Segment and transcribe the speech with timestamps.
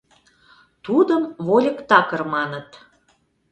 [0.85, 2.69] Тудым «вольык такыр» маныт.